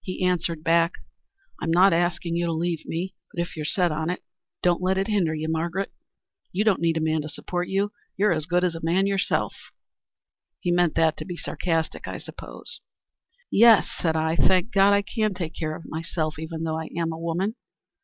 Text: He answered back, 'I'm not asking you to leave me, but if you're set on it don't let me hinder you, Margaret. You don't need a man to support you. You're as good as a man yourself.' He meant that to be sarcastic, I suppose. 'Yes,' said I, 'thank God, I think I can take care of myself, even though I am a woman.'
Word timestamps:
He 0.00 0.24
answered 0.26 0.64
back, 0.64 0.94
'I'm 1.60 1.70
not 1.70 1.92
asking 1.92 2.34
you 2.34 2.46
to 2.46 2.52
leave 2.52 2.84
me, 2.84 3.14
but 3.32 3.40
if 3.40 3.54
you're 3.54 3.64
set 3.64 3.92
on 3.92 4.10
it 4.10 4.24
don't 4.60 4.82
let 4.82 4.96
me 4.96 5.04
hinder 5.12 5.36
you, 5.36 5.46
Margaret. 5.48 5.92
You 6.50 6.64
don't 6.64 6.80
need 6.80 6.96
a 6.96 7.00
man 7.00 7.22
to 7.22 7.28
support 7.28 7.68
you. 7.68 7.92
You're 8.16 8.32
as 8.32 8.46
good 8.46 8.64
as 8.64 8.74
a 8.74 8.82
man 8.82 9.06
yourself.' 9.06 9.70
He 10.58 10.72
meant 10.72 10.96
that 10.96 11.16
to 11.18 11.24
be 11.24 11.36
sarcastic, 11.36 12.08
I 12.08 12.18
suppose. 12.18 12.80
'Yes,' 13.52 13.88
said 14.00 14.16
I, 14.16 14.34
'thank 14.34 14.72
God, 14.72 14.94
I 14.94 15.02
think 15.02 15.06
I 15.10 15.14
can 15.14 15.32
take 15.34 15.54
care 15.54 15.76
of 15.76 15.84
myself, 15.86 16.40
even 16.40 16.64
though 16.64 16.80
I 16.80 16.88
am 16.96 17.12
a 17.12 17.18
woman.' 17.20 17.54